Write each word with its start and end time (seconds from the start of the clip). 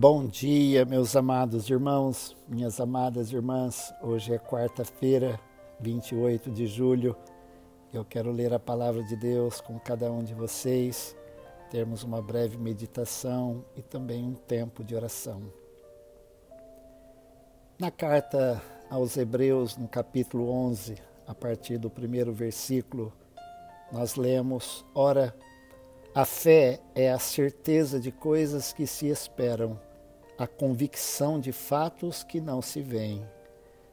Bom 0.00 0.28
dia, 0.28 0.84
meus 0.84 1.16
amados 1.16 1.68
irmãos, 1.68 2.36
minhas 2.46 2.78
amadas 2.78 3.32
irmãs. 3.32 3.92
Hoje 4.00 4.32
é 4.32 4.38
quarta-feira, 4.38 5.40
28 5.80 6.52
de 6.52 6.68
julho. 6.68 7.16
Eu 7.92 8.04
quero 8.04 8.30
ler 8.30 8.54
a 8.54 8.60
palavra 8.60 9.02
de 9.02 9.16
Deus 9.16 9.60
com 9.60 9.76
cada 9.76 10.08
um 10.12 10.22
de 10.22 10.34
vocês, 10.34 11.16
termos 11.68 12.04
uma 12.04 12.22
breve 12.22 12.56
meditação 12.56 13.64
e 13.74 13.82
também 13.82 14.24
um 14.24 14.34
tempo 14.34 14.84
de 14.84 14.94
oração. 14.94 15.42
Na 17.76 17.90
carta 17.90 18.62
aos 18.88 19.16
Hebreus, 19.16 19.76
no 19.76 19.88
capítulo 19.88 20.48
11, 20.48 20.94
a 21.26 21.34
partir 21.34 21.76
do 21.76 21.90
primeiro 21.90 22.32
versículo, 22.32 23.12
nós 23.90 24.14
lemos: 24.14 24.86
Ora, 24.94 25.34
a 26.14 26.24
fé 26.24 26.78
é 26.94 27.10
a 27.10 27.18
certeza 27.18 27.98
de 27.98 28.12
coisas 28.12 28.72
que 28.72 28.86
se 28.86 29.08
esperam 29.08 29.87
a 30.38 30.46
convicção 30.46 31.40
de 31.40 31.50
fatos 31.50 32.22
que 32.22 32.40
não 32.40 32.62
se 32.62 32.80
veem. 32.80 33.24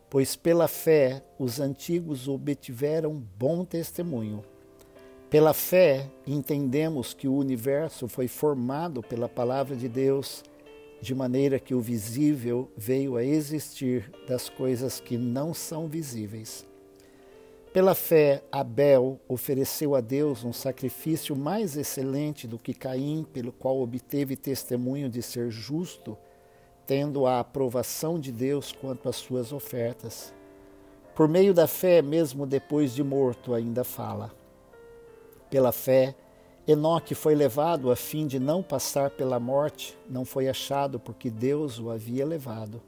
Pois 0.08 0.35
pela 0.35 0.68
fé 0.68 1.23
os 1.40 1.59
antigos 1.59 2.27
obtiveram 2.27 3.21
bom 3.38 3.66
testemunho. 3.66 4.44
Pela 5.27 5.54
fé 5.55 6.08
entendemos 6.26 7.16
que 7.16 7.27
o 7.27 7.35
universo 7.35 8.08
foi 8.08 8.27
formado 8.27 9.02
pela 9.02 9.27
palavra 9.27 9.76
de 9.76 9.90
Deus, 9.90 10.44
de 11.02 11.16
maneira 11.16 11.59
que 11.59 11.73
o 11.73 11.81
visível 11.81 12.71
veio 12.77 13.18
a 13.18 13.23
existir 13.23 14.12
das 14.27 14.48
coisas 14.48 14.99
que 14.99 15.18
não 15.18 15.52
são 15.52 15.88
visíveis. 15.88 16.63
Pela 17.73 17.96
fé, 17.96 18.43
Abel 18.52 19.20
ofereceu 19.27 19.96
a 19.96 19.99
Deus 19.99 20.46
um 20.46 20.54
sacrifício 20.54 21.35
mais 21.35 21.76
excelente 21.76 22.48
do 22.48 22.57
que 22.57 22.73
Caim, 22.73 23.26
pelo 23.34 23.52
qual 23.52 23.82
obteve 23.82 24.38
testemunho 24.38 25.09
de 25.09 25.21
ser 25.21 25.49
justo 25.49 26.16
tendo 26.85 27.25
a 27.25 27.39
aprovação 27.39 28.20
de 28.20 28.31
Deus 28.31 28.71
quanto 28.71 29.10
às 29.10 29.15
suas 29.15 29.51
ofertas. 29.51 30.34
Por 31.15 31.27
meio 31.27 31.54
da 31.54 31.68
fé, 31.68 32.01
mesmo 32.01 32.46
depois 32.46 32.93
de 32.93 33.04
morto, 33.04 33.54
ainda 33.54 33.84
fala. 33.84 34.32
Pela 35.49 35.71
fé, 35.71 36.15
Enoque 36.68 37.15
foi 37.15 37.35
levado 37.35 37.91
a 37.91 37.95
fim 37.95 38.27
de 38.27 38.40
não 38.40 38.62
passar 38.62 39.12
pela 39.12 39.40
morte, 39.40 39.98
não 40.10 40.26
foi 40.26 40.49
achado 40.49 40.99
porque 40.99 41.29
Deus 41.29 41.79
o 41.79 41.90
havia 41.90 42.26
levado. 42.26 42.82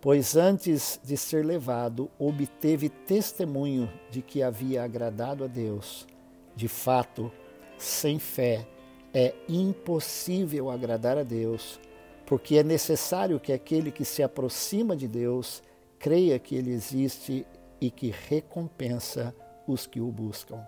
Pois 0.00 0.36
antes 0.36 1.00
de 1.02 1.16
ser 1.16 1.44
levado, 1.44 2.10
obteve 2.18 2.88
testemunho 2.88 3.90
de 4.10 4.20
que 4.22 4.42
havia 4.42 4.84
agradado 4.84 5.44
a 5.44 5.46
Deus. 5.46 6.06
De 6.54 6.68
fato, 6.68 7.32
sem 7.76 8.18
fé 8.18 8.66
é 9.14 9.34
impossível 9.48 10.70
agradar 10.70 11.16
a 11.16 11.22
Deus 11.22 11.80
porque 12.28 12.58
é 12.58 12.62
necessário 12.62 13.40
que 13.40 13.54
aquele 13.54 13.90
que 13.90 14.04
se 14.04 14.22
aproxima 14.22 14.94
de 14.94 15.08
Deus 15.08 15.62
creia 15.98 16.38
que 16.38 16.54
ele 16.54 16.70
existe 16.70 17.46
e 17.80 17.90
que 17.90 18.12
recompensa 18.28 19.34
os 19.66 19.86
que 19.86 19.98
o 19.98 20.12
buscam. 20.12 20.60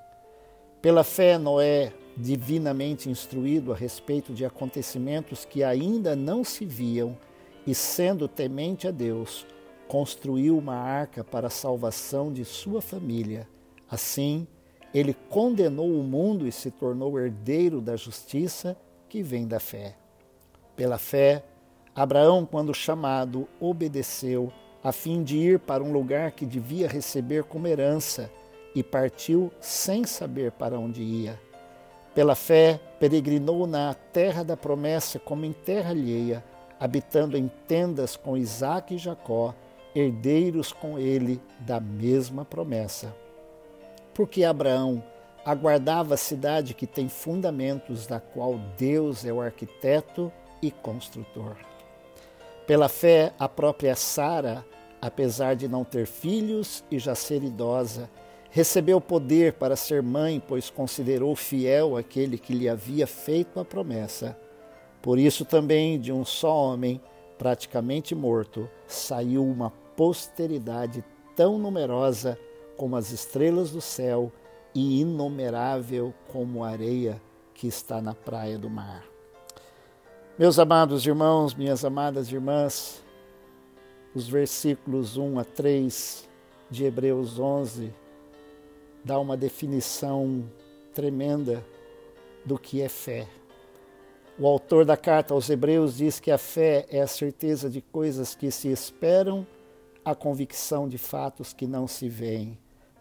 Pela 0.81 1.05
fé, 1.05 1.37
Noé, 1.37 1.93
divinamente 2.17 3.11
instruído 3.11 3.75
a 3.75 3.77
respeito 3.77 4.33
de 4.33 4.43
acontecimentos 4.43 5.45
que 5.45 5.63
ainda 5.63 6.17
não 6.17 6.43
se 6.43 6.65
viam, 6.65 7.15
e 7.67 7.75
sendo 7.75 8.27
temente 8.27 8.89
a 8.89 8.91
Deus, 8.91 9.47
construiu 9.87 10.57
uma 10.57 10.77
arca 10.77 11.23
para 11.23 11.49
a 11.49 11.51
salvação 11.51 12.33
de 12.33 12.43
sua 12.43 12.81
família. 12.81 13.47
Assim, 13.87 14.49
ele 14.95 15.13
condenou 15.29 15.93
o 15.93 16.03
mundo 16.03 16.49
e 16.49 16.53
se 16.53 16.71
tornou 16.71 17.21
herdeiro 17.21 17.83
da 17.83 17.97
justiça 17.97 18.75
que 19.11 19.23
vem 19.23 19.47
da 19.47 19.61
fé. 19.61 20.01
Pela 20.81 20.97
fé, 20.97 21.45
Abraão, 21.95 22.47
quando 22.51 22.73
chamado, 22.73 23.47
obedeceu, 23.61 24.51
a 24.83 24.93
fim 24.93 25.23
de 25.23 25.37
ir 25.37 25.59
para 25.59 25.85
um 25.85 25.93
lugar 25.93 26.33
que 26.33 26.47
devia 26.47 26.89
receber 26.89 27.45
como 27.45 27.67
herança, 27.67 28.31
e 28.75 28.83
partiu 28.83 29.53
sem 29.61 30.05
saber 30.05 30.53
para 30.53 30.79
onde 30.79 31.03
ia. 31.03 31.39
Pela 32.15 32.35
fé, 32.35 32.81
peregrinou 32.99 33.67
na 33.67 33.93
terra 33.93 34.43
da 34.43 34.57
promessa 34.57 35.19
como 35.19 35.45
em 35.45 35.53
terra 35.53 35.91
alheia, 35.91 36.43
habitando 36.81 37.37
em 37.37 37.51
tendas 37.69 38.17
com 38.17 38.35
Isaac 38.35 38.95
e 38.95 38.97
Jacó, 38.97 39.55
herdeiros 39.95 40.73
com 40.73 40.99
ele 40.99 41.43
da 41.59 41.79
mesma 41.79 42.43
promessa. 42.43 43.15
Porque 44.15 44.45
Abraão 44.45 45.05
aguardava 45.45 46.15
a 46.15 46.17
cidade 46.17 46.73
que 46.73 46.87
tem 46.87 47.07
fundamentos, 47.07 48.07
da 48.07 48.19
qual 48.19 48.59
Deus 48.79 49.27
é 49.27 49.33
o 49.35 49.43
arquiteto 49.43 50.33
e 50.63 50.71
construtor. 50.71 51.57
Pela 52.67 52.89
fé, 52.89 53.33
a 53.39 53.49
própria 53.49 53.97
Sara, 53.97 54.65
apesar 55.01 55.57
de 55.57 55.67
não 55.67 55.85
ter 55.85 56.07
filhos 56.07 56.85
e 56.91 56.99
já 56.99 57.15
ser 57.15 57.43
idosa, 57.43 58.09
recebeu 58.51 59.01
poder 59.01 59.55
para 59.55 59.77
ser 59.77 60.03
mãe, 60.03 60.43
pois 60.47 60.71
considerou 60.71 61.35
fiel 61.35 61.97
aquele 61.97 62.37
que 62.37 62.55
lhe 62.55 62.69
havia 62.69 63.07
feito 63.07 63.59
a 63.59 63.65
promessa. 63.65 64.37
Por 65.01 65.19
isso 65.19 65.45
também 65.45 65.99
de 65.99 66.13
um 66.13 66.25
só 66.25 66.55
homem, 66.55 67.01
praticamente 67.39 68.15
morto, 68.15 68.69
saiu 68.87 69.45
uma 69.45 69.71
posteridade 69.97 71.05
tão 71.35 71.59
numerosa 71.59 72.39
como 72.77 72.97
as 72.97 73.11
estrelas 73.13 73.71
do 73.71 73.81
céu 73.81 74.33
e 74.75 75.01
inumerável 75.01 76.13
como 76.29 76.63
a 76.65 76.71
areia 76.71 77.21
que 77.55 77.67
está 77.67 78.01
na 78.01 78.15
praia 78.15 78.59
do 78.59 78.71
mar. 78.71 79.05
Meus 80.41 80.59
amados 80.59 81.07
irmãos, 81.07 81.55
minhas 81.55 81.85
amadas 81.85 82.33
irmãs, 82.33 83.05
os 84.15 84.27
versículos 84.27 85.19
1 85.19 85.39
a 85.39 85.45
3 85.45 86.27
de 86.71 86.87
Hebreus 86.87 87.39
11 87.39 87.93
dá 89.05 89.21
uma 89.21 89.37
definição 89.37 90.51
tremenda 90.95 91.63
do 92.43 92.59
que 92.59 92.81
é 92.81 92.89
fé. 92.89 93.29
O 94.39 94.47
autor 94.47 94.87
da 94.87 94.97
carta 94.97 95.35
aos 95.35 95.51
Hebreus 95.51 95.99
diz 95.99 96.19
que 96.19 96.31
a 96.31 96.39
fé 96.39 96.87
é 96.89 97.03
a 97.03 97.07
certeza 97.07 97.69
de 97.69 97.83
coisas 97.83 98.35
que 98.35 98.51
se 98.51 98.69
esperam, 98.69 99.47
a 100.03 100.15
convicção 100.15 100.89
de 100.89 100.97
fatos 100.97 101.53
que 101.53 101.67
não 101.67 101.87
se 101.87 102.09
veem, 102.09 102.57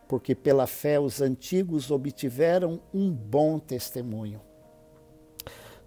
porque 0.09 0.35
pela 0.35 0.67
fé 0.67 0.99
os 0.99 1.21
antigos 1.21 1.89
obtiveram 1.89 2.81
um 2.93 3.09
bom 3.09 3.57
testemunho. 3.57 4.48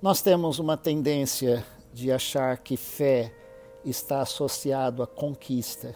Nós 0.03 0.21
temos 0.21 0.59
uma 0.59 0.77
tendência 0.77 1.65
de 1.95 2.11
achar 2.11 2.59
que 2.59 2.77
fé 2.77 3.33
está 3.85 4.21
associado 4.21 5.01
à 5.01 5.07
conquista. 5.07 5.95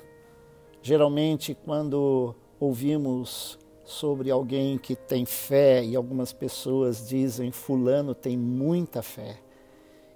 Geralmente, 0.80 1.56
quando 1.64 2.32
ouvimos 2.60 3.58
sobre 3.84 4.30
alguém 4.30 4.78
que 4.78 4.94
tem 4.94 5.26
fé 5.26 5.84
e 5.84 5.96
algumas 5.96 6.32
pessoas 6.32 7.08
dizem 7.08 7.50
fulano 7.50 8.14
tem 8.14 8.38
muita 8.38 9.02
fé. 9.02 9.40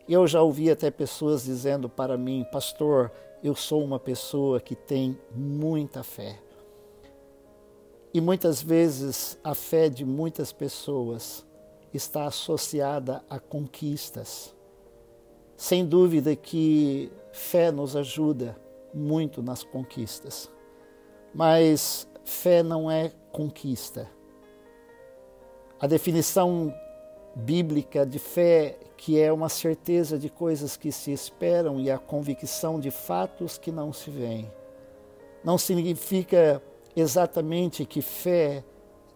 Eu 0.09 0.25
já 0.25 0.41
ouvi 0.41 0.71
até 0.71 0.89
pessoas 0.89 1.43
dizendo 1.43 1.89
para 1.89 2.17
mim, 2.17 2.47
pastor, 2.53 3.11
eu 3.43 3.57
sou 3.57 3.83
uma 3.83 3.99
pessoa 3.99 4.61
que 4.61 4.77
tem 4.77 5.19
muita 5.35 6.05
fé. 6.05 6.39
E 8.15 8.21
muitas 8.21 8.63
vezes 8.63 9.37
a 9.43 9.53
fé 9.53 9.89
de 9.89 10.05
muitas 10.05 10.53
pessoas 10.53 11.45
está 11.93 12.27
associada 12.27 13.23
a 13.29 13.39
conquistas. 13.39 14.55
Sem 15.57 15.85
dúvida 15.85 16.35
que 16.35 17.13
fé 17.33 17.71
nos 17.71 17.95
ajuda 17.95 18.57
muito 18.95 19.43
nas 19.43 19.63
conquistas, 19.63 20.51
mas 21.35 22.09
fé 22.25 22.63
não 22.63 22.91
é 22.91 23.13
conquista. 23.31 24.11
A 25.79 25.87
definição 25.87 26.75
bíblica 27.35 28.05
de 28.05 28.19
fé, 28.19 28.79
que 28.97 29.21
é 29.21 29.33
uma 29.33 29.49
certeza 29.49 30.19
de 30.19 30.29
coisas 30.29 30.77
que 30.77 30.91
se 30.91 31.13
esperam 31.13 31.81
e 31.81 31.91
a 31.91 31.99
convicção 31.99 32.79
de 32.79 32.91
fatos 32.91 33.57
que 33.57 33.71
não 33.71 33.93
se 33.93 34.11
veem, 34.11 34.51
não 35.43 35.57
significa 35.57 36.63
exatamente 36.95 37.85
que 37.85 38.03
fé 38.03 38.65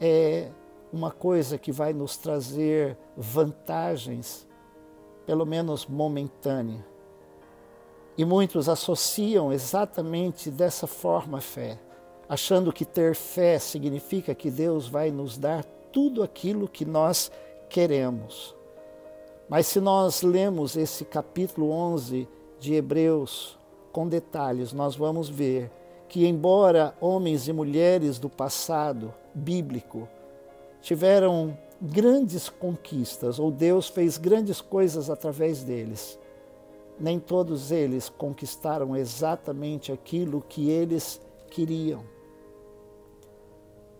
é 0.00 0.48
uma 0.94 1.10
coisa 1.10 1.58
que 1.58 1.72
vai 1.72 1.92
nos 1.92 2.16
trazer 2.16 2.96
vantagens, 3.16 4.46
pelo 5.26 5.44
menos 5.44 5.86
momentânea. 5.86 6.86
E 8.16 8.24
muitos 8.24 8.68
associam 8.68 9.52
exatamente 9.52 10.52
dessa 10.52 10.86
forma 10.86 11.38
a 11.38 11.40
fé, 11.40 11.80
achando 12.28 12.72
que 12.72 12.84
ter 12.84 13.16
fé 13.16 13.58
significa 13.58 14.36
que 14.36 14.52
Deus 14.52 14.86
vai 14.86 15.10
nos 15.10 15.36
dar 15.36 15.64
tudo 15.92 16.22
aquilo 16.22 16.68
que 16.68 16.84
nós 16.84 17.30
queremos. 17.68 18.54
Mas 19.48 19.66
se 19.66 19.80
nós 19.80 20.22
lemos 20.22 20.76
esse 20.76 21.04
capítulo 21.04 21.70
11 21.70 22.28
de 22.60 22.74
Hebreus 22.74 23.58
com 23.90 24.06
detalhes, 24.06 24.72
nós 24.72 24.94
vamos 24.94 25.28
ver 25.28 25.72
que, 26.08 26.24
embora 26.24 26.94
homens 27.00 27.48
e 27.48 27.52
mulheres 27.52 28.20
do 28.20 28.30
passado 28.30 29.12
bíblico 29.34 30.08
tiveram 30.84 31.56
grandes 31.80 32.50
conquistas, 32.50 33.38
ou 33.38 33.50
Deus 33.50 33.88
fez 33.88 34.18
grandes 34.18 34.60
coisas 34.60 35.08
através 35.08 35.64
deles. 35.64 36.18
nem 37.00 37.18
todos 37.18 37.72
eles 37.72 38.08
conquistaram 38.08 38.96
exatamente 38.96 39.90
aquilo 39.90 40.44
que 40.48 40.70
eles 40.70 41.20
queriam. 41.50 42.04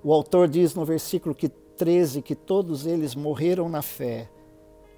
O 0.00 0.12
autor 0.12 0.46
diz 0.46 0.76
no 0.76 0.84
versículo 0.84 1.34
que 1.34 1.48
13 1.48 2.22
que 2.22 2.36
todos 2.36 2.86
eles 2.86 3.16
morreram 3.16 3.68
na 3.68 3.82
fé, 3.82 4.28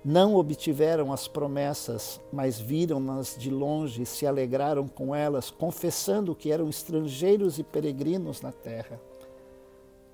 não 0.04 0.34
obtiveram 0.34 1.10
as 1.10 1.26
promessas, 1.26 2.20
mas 2.30 2.60
viram-nas 2.60 3.34
de 3.38 3.48
longe 3.48 4.02
e 4.02 4.06
se 4.06 4.26
alegraram 4.26 4.86
com 4.86 5.14
elas, 5.14 5.50
confessando 5.50 6.34
que 6.34 6.52
eram 6.52 6.68
estrangeiros 6.68 7.58
e 7.58 7.62
peregrinos 7.62 8.42
na 8.42 8.52
terra. 8.52 9.00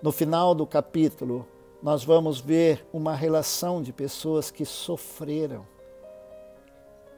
No 0.00 0.12
final 0.12 0.54
do 0.54 0.66
capítulo, 0.66 1.46
nós 1.82 2.04
vamos 2.04 2.40
ver 2.40 2.86
uma 2.92 3.14
relação 3.14 3.82
de 3.82 3.92
pessoas 3.92 4.50
que 4.50 4.64
sofreram. 4.64 5.66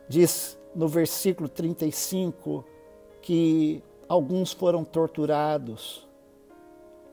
Diz 0.09 0.59
no 0.75 0.89
versículo 0.89 1.49
35 1.49 2.65
que 3.21 3.83
alguns 4.09 4.53
foram 4.53 4.85
torturados, 4.85 6.07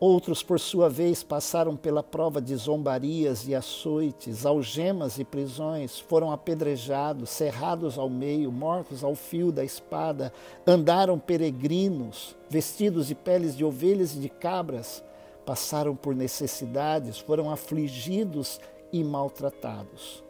Outros, 0.02 0.42
por 0.42 0.60
sua 0.60 0.90
vez, 0.90 1.22
passaram 1.22 1.78
pela 1.78 2.02
prova 2.02 2.42
de 2.42 2.56
zombarias 2.56 3.48
e 3.48 3.54
açoites, 3.54 4.48
algemas 4.48 5.20
e 5.20 5.24
prisões, 5.24 6.00
foram 6.00 6.32
apedrejados, 6.32 7.30
cerrados 7.30 8.00
ao 8.00 8.10
meio, 8.10 8.52
mortos 8.52 9.04
ao 9.04 9.14
fio 9.14 9.52
da 9.52 9.64
espada, 9.64 10.34
andaram 10.66 11.20
peregrinos, 11.20 12.36
vestidos 12.50 13.06
de 13.06 13.14
peles 13.14 13.56
de 13.56 13.64
ovelhas 13.64 14.16
e 14.16 14.20
de 14.20 14.28
cabras, 14.28 15.04
passaram 15.46 15.96
por 15.96 16.16
necessidades, 16.16 17.18
foram 17.20 17.50
afligidos 17.50 18.60
e 18.92 19.04
maltratados. 19.04 20.24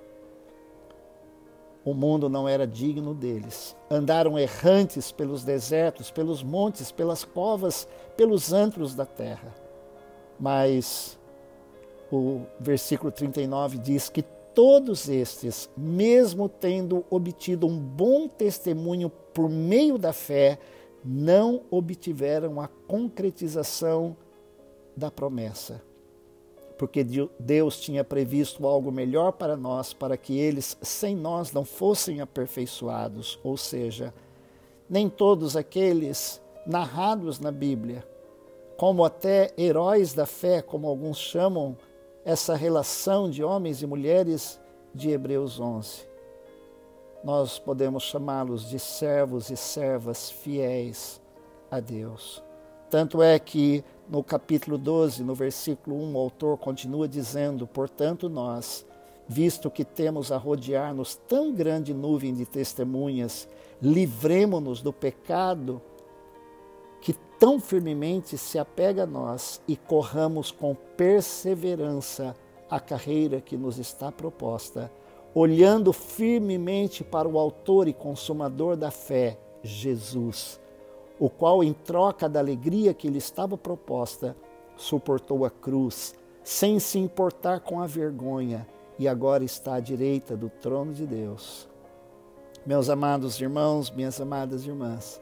O 1.83 1.93
mundo 1.93 2.29
não 2.29 2.47
era 2.47 2.67
digno 2.67 3.13
deles. 3.13 3.75
Andaram 3.89 4.37
errantes 4.37 5.11
pelos 5.11 5.43
desertos, 5.43 6.11
pelos 6.11 6.43
montes, 6.43 6.91
pelas 6.91 7.23
covas, 7.23 7.87
pelos 8.15 8.53
antros 8.53 8.93
da 8.93 9.05
terra. 9.05 9.53
Mas 10.39 11.17
o 12.11 12.41
versículo 12.59 13.11
39 13.11 13.79
diz 13.79 14.09
que 14.09 14.21
todos 14.53 15.09
estes, 15.09 15.69
mesmo 15.75 16.47
tendo 16.47 17.05
obtido 17.09 17.65
um 17.65 17.79
bom 17.79 18.27
testemunho 18.27 19.09
por 19.09 19.49
meio 19.49 19.97
da 19.97 20.13
fé, 20.13 20.59
não 21.03 21.63
obtiveram 21.71 22.61
a 22.61 22.67
concretização 22.67 24.15
da 24.95 25.09
promessa 25.11 25.81
porque 26.81 27.05
Deus 27.39 27.79
tinha 27.79 28.03
previsto 28.03 28.65
algo 28.65 28.91
melhor 28.91 29.33
para 29.33 29.55
nós, 29.55 29.93
para 29.93 30.17
que 30.17 30.39
eles, 30.39 30.75
sem 30.81 31.15
nós, 31.15 31.51
não 31.51 31.63
fossem 31.63 32.21
aperfeiçoados. 32.21 33.37
Ou 33.43 33.55
seja, 33.55 34.11
nem 34.89 35.07
todos 35.07 35.55
aqueles 35.55 36.41
narrados 36.65 37.39
na 37.39 37.51
Bíblia, 37.51 38.03
como 38.77 39.05
até 39.05 39.53
heróis 39.55 40.15
da 40.15 40.25
fé, 40.25 40.59
como 40.59 40.87
alguns 40.87 41.19
chamam 41.19 41.77
essa 42.25 42.55
relação 42.55 43.29
de 43.29 43.43
homens 43.43 43.83
e 43.83 43.85
mulheres 43.85 44.59
de 44.91 45.11
Hebreus 45.11 45.59
11. 45.59 46.07
Nós 47.23 47.59
podemos 47.59 48.01
chamá-los 48.01 48.67
de 48.67 48.79
servos 48.79 49.51
e 49.51 49.55
servas 49.55 50.31
fiéis 50.31 51.21
a 51.69 51.79
Deus. 51.79 52.41
Tanto 52.89 53.21
é 53.21 53.37
que 53.37 53.85
no 54.11 54.21
capítulo 54.21 54.77
12, 54.77 55.23
no 55.23 55.33
versículo 55.33 55.95
1, 55.95 56.13
o 56.13 56.17
autor 56.17 56.57
continua 56.57 57.07
dizendo: 57.07 57.65
Portanto, 57.65 58.27
nós, 58.27 58.85
visto 59.25 59.71
que 59.71 59.85
temos 59.85 60.33
a 60.33 60.37
rodear-nos 60.37 61.15
tão 61.15 61.53
grande 61.53 61.93
nuvem 61.93 62.33
de 62.33 62.45
testemunhas, 62.45 63.47
livremo-nos 63.81 64.81
do 64.81 64.91
pecado 64.91 65.81
que 66.99 67.13
tão 67.39 67.57
firmemente 67.57 68.37
se 68.37 68.59
apega 68.59 69.03
a 69.03 69.07
nós 69.07 69.61
e 69.65 69.77
corramos 69.77 70.51
com 70.51 70.75
perseverança 70.75 72.35
a 72.69 72.81
carreira 72.81 73.39
que 73.39 73.55
nos 73.55 73.79
está 73.79 74.11
proposta, 74.11 74.91
olhando 75.33 75.93
firmemente 75.93 77.01
para 77.01 77.29
o 77.29 77.39
Autor 77.39 77.87
e 77.87 77.93
Consumador 77.93 78.75
da 78.75 78.91
fé, 78.91 79.39
Jesus 79.63 80.60
o 81.21 81.29
qual, 81.29 81.63
em 81.63 81.71
troca 81.71 82.27
da 82.27 82.39
alegria 82.39 82.95
que 82.95 83.07
lhe 83.07 83.19
estava 83.19 83.55
proposta, 83.55 84.35
suportou 84.75 85.45
a 85.45 85.51
cruz, 85.51 86.15
sem 86.43 86.79
se 86.79 86.97
importar 86.97 87.59
com 87.59 87.79
a 87.79 87.85
vergonha, 87.85 88.67
e 88.97 89.07
agora 89.07 89.43
está 89.43 89.75
à 89.75 89.79
direita 89.79 90.35
do 90.35 90.49
trono 90.49 90.91
de 90.91 91.05
Deus. 91.05 91.69
Meus 92.65 92.89
amados 92.89 93.39
irmãos, 93.39 93.91
minhas 93.91 94.19
amadas 94.19 94.65
irmãs, 94.65 95.21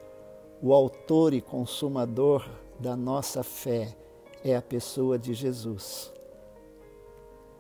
o 0.62 0.74
autor 0.74 1.34
e 1.34 1.42
consumador 1.42 2.50
da 2.80 2.96
nossa 2.96 3.44
fé 3.44 3.94
é 4.42 4.56
a 4.56 4.62
pessoa 4.62 5.20
de 5.20 5.34
Jesus. 5.34 6.14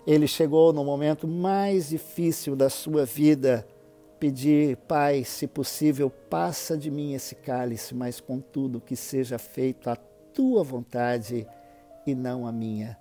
Ele 0.08 0.28
chegou 0.28 0.72
no 0.72 0.86
momento 0.86 1.28
mais 1.28 1.90
difícil 1.90 2.56
da 2.56 2.70
sua 2.70 3.04
vida 3.04 3.68
pedir, 4.20 4.78
Pai, 4.78 5.24
se 5.24 5.48
possível, 5.48 6.10
passa 6.10 6.78
de 6.78 6.92
mim 6.92 7.14
esse 7.14 7.36
cálice, 7.36 7.96
mas 7.96 8.20
contudo 8.20 8.82
que 8.82 8.96
seja 8.96 9.40
feito 9.40 9.90
a 9.90 9.96
tua 9.96 10.64
vontade 10.64 11.48
e 12.06 12.14
não 12.14 12.46
a 12.46 12.52
minha. 12.52 12.98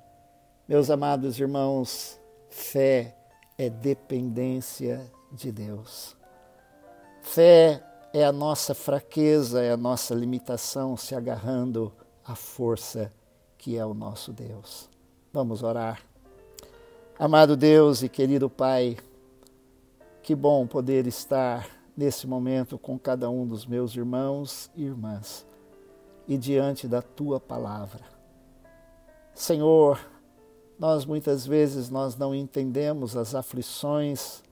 Meus 0.69 0.91
amados 0.91 1.39
irmãos, 1.39 2.21
fé 2.49 3.17
é 3.57 3.69
dependência 3.69 5.11
de 5.33 5.51
Deus. 5.51 6.17
Fé 7.23 7.83
é 8.13 8.25
a 8.25 8.33
nossa 8.33 8.75
fraqueza, 8.75 9.63
é 9.63 9.73
a 9.73 9.77
nossa 9.77 10.15
limitação 10.15 10.97
se 10.97 11.15
agarrando 11.15 11.93
à 12.25 12.35
força 12.35 13.13
que 13.57 13.77
é 13.77 13.85
o 13.85 13.93
nosso 13.93 14.33
Deus. 14.33 14.89
Vamos 15.33 15.63
orar. 15.63 16.01
Amado 17.19 17.57
Deus 17.57 18.03
e 18.03 18.09
querido 18.09 18.49
Pai, 18.49 18.97
que 20.29 20.35
bom 20.35 20.67
poder 20.67 21.07
estar 21.07 21.67
nesse 21.97 22.27
momento 22.27 22.77
com 22.77 22.99
cada 22.99 23.31
um 23.31 23.47
dos 23.47 23.65
meus 23.65 23.97
irmãos 23.97 24.71
e 24.77 24.85
irmãs 24.85 25.47
e 26.29 26.37
diante 26.37 26.87
da 26.87 27.01
tua 27.01 27.41
palavra. 27.41 28.03
Senhor, 29.35 29.99
nós 30.79 31.07
muitas 31.07 31.47
vezes 31.47 31.89
nós 31.89 32.15
não 32.15 32.35
entendemos 32.35 33.17
as 33.17 33.35
aflições, 33.35 34.43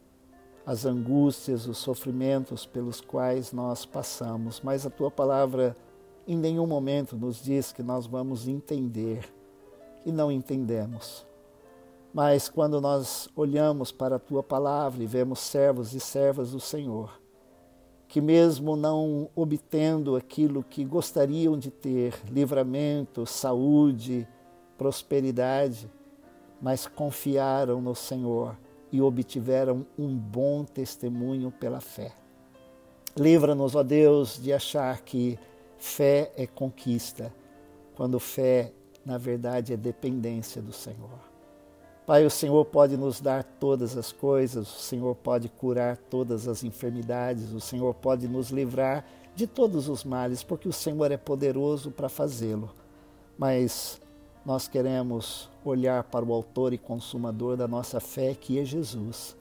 as 0.65 0.87
angústias, 0.87 1.67
os 1.67 1.77
sofrimentos 1.77 2.65
pelos 2.65 3.03
quais 3.03 3.53
nós 3.53 3.85
passamos, 3.85 4.63
mas 4.65 4.87
a 4.87 4.91
tua 4.91 5.11
palavra 5.11 5.77
em 6.27 6.39
nenhum 6.39 6.67
momento 6.67 7.19
nos 7.19 7.45
diz 7.45 7.71
que 7.71 7.83
nós 7.83 8.07
vamos 8.07 8.49
entender 8.49 9.31
e 10.07 10.11
não 10.11 10.33
entendemos. 10.33 11.26
Mas 12.17 12.49
quando 12.49 12.81
nós 12.81 13.29
olhamos 13.37 13.93
para 13.93 14.17
a 14.17 14.19
tua 14.19 14.43
palavra 14.43 15.05
e 15.05 15.07
vemos 15.07 15.39
servos 15.39 15.93
e 15.93 16.01
servas 16.01 16.53
do 16.53 16.59
Senhor, 16.59 17.21
que 18.09 18.23
mesmo 18.23 18.75
não 18.75 19.29
obtendo 19.37 20.17
aquilo 20.17 20.65
que 20.65 20.83
gostariam 20.83 21.59
de 21.59 21.71
ter, 21.71 22.15
livramento, 22.31 23.27
saúde, 23.27 24.27
prosperidade, 24.79 25.91
mas 26.59 26.87
confiaram 26.87 27.83
no 27.83 27.95
Senhor 27.95 28.57
e 28.91 29.03
obtiveram 29.03 29.85
um 29.99 30.17
bom 30.17 30.65
testemunho 30.65 31.51
pela 31.51 31.83
fé. 31.83 32.15
Livra-nos, 33.15 33.75
ó 33.75 33.83
Deus, 33.83 34.41
de 34.43 34.55
achar 34.55 35.03
que 35.03 35.39
fé 35.77 36.33
é 36.35 36.47
conquista, 36.47 37.31
quando 37.95 38.19
fé, 38.19 38.73
na 39.05 39.19
verdade, 39.19 39.75
é 39.75 39.77
dependência 39.77 40.63
do 40.63 40.73
Senhor. 40.73 41.36
Pai, 42.07 42.25
o 42.25 42.31
Senhor 42.31 42.65
pode 42.65 42.97
nos 42.97 43.21
dar 43.21 43.43
todas 43.43 43.97
as 43.97 44.13
coisas, 44.13 44.69
o 44.69 44.79
Senhor 44.79 45.13
pode 45.17 45.49
curar 45.49 45.97
todas 45.97 46.47
as 46.47 46.63
enfermidades, 46.63 47.53
o 47.53 47.61
Senhor 47.61 47.93
pode 47.95 48.29
nos 48.29 48.51
livrar 48.51 49.05
de 49.35 49.45
todos 49.45 49.89
os 49.89 50.05
males, 50.05 50.45
porque 50.45 50.69
o 50.69 50.73
Senhor 50.73 51.11
é 51.11 51.17
poderoso 51.17 51.91
para 51.91 52.09
fazê-lo. 52.09 52.71
Mas 53.37 54.01
nós 54.45 54.69
queremos 54.69 55.51
olhar 55.65 56.05
para 56.05 56.25
o 56.25 56.33
Autor 56.33 56.73
e 56.73 56.79
Consumador 56.79 57.57
da 57.57 57.67
nossa 57.67 57.99
fé, 57.99 58.37
que 58.41 58.57
é 58.61 58.65
Jesus, 58.65 59.37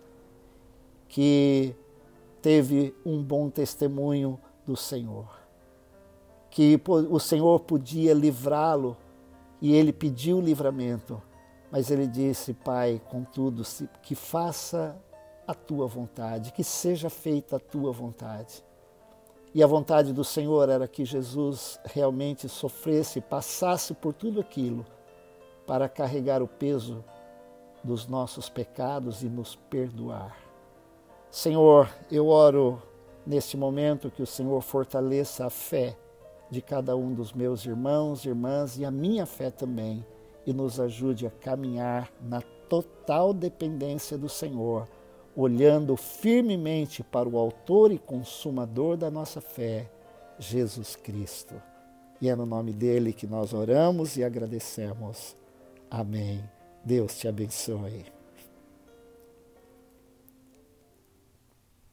que 1.08 1.76
teve 2.42 2.96
um 3.06 3.22
bom 3.22 3.48
testemunho 3.48 4.40
do 4.66 4.76
Senhor, 4.76 5.28
que 6.50 6.82
o 6.88 7.20
Senhor 7.20 7.60
podia 7.60 8.12
livrá-lo 8.12 8.98
e 9.62 9.72
ele 9.72 9.94
pediu 9.94 10.42
livramento 10.42 11.22
mas 11.76 11.92
ele 11.92 12.08
disse, 12.08 12.54
Pai, 12.54 13.02
contudo, 13.10 13.62
que 14.02 14.16
faça 14.16 14.98
a 15.46 15.54
tua 15.54 15.86
vontade, 15.86 16.54
que 16.54 16.64
seja 16.64 17.10
feita 17.10 17.58
a 17.58 17.60
tua 17.60 17.92
vontade. 17.92 18.64
E 19.54 19.62
a 19.62 19.68
vontade 19.68 20.14
do 20.14 20.24
Senhor 20.24 20.70
era 20.70 20.88
que 20.88 21.04
Jesus 21.04 21.78
realmente 21.84 22.48
sofresse, 22.48 23.20
passasse 23.20 23.94
por 23.94 24.14
tudo 24.14 24.40
aquilo 24.40 24.86
para 25.68 25.90
carregar 25.90 26.42
o 26.42 26.48
peso 26.48 27.04
dos 27.84 28.08
nossos 28.08 28.48
pecados 28.48 29.22
e 29.22 29.28
nos 29.28 29.58
perdoar. 29.58 30.38
Senhor, 31.30 31.90
eu 32.10 32.30
oro 32.30 32.82
neste 33.28 33.58
momento 33.58 34.10
que 34.10 34.24
o 34.24 34.28
Senhor 34.28 34.62
fortaleça 34.62 35.46
a 35.46 35.50
fé 35.50 35.98
de 36.50 36.62
cada 36.62 36.96
um 36.96 37.14
dos 37.14 37.34
meus 37.34 37.66
irmãos, 37.66 38.24
irmãs 38.24 38.78
e 38.78 38.86
a 38.86 38.92
minha 38.92 39.26
fé 39.26 39.52
também, 39.52 40.06
e 40.46 40.54
nos 40.54 40.80
ajude 40.80 41.26
a 41.26 41.32
caminhar 41.32 42.12
na 42.22 42.42
total 42.70 43.34
dependência 43.34 44.18
do 44.18 44.30
Senhor, 44.30 44.88
olhando 45.36 45.96
firmemente 45.98 47.04
para 47.04 47.28
o 47.28 47.38
Autor 47.38 47.92
e 47.92 47.98
Consumador 47.98 48.98
da 48.98 49.12
nossa 49.12 49.42
fé, 49.42 49.90
Jesus 50.40 50.96
Cristo. 50.96 51.56
E 52.22 52.30
é 52.30 52.36
no 52.36 52.46
nome 52.46 52.72
dele 52.72 53.14
que 53.14 53.28
nós 53.28 53.54
oramos 53.54 54.18
e 54.18 54.24
agradecemos. 54.24 55.36
Amém. 55.90 56.44
Deus 56.84 57.18
te 57.18 57.28
abençoe. 57.28 58.15